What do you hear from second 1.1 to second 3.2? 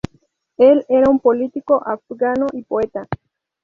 un político afgano y poeta.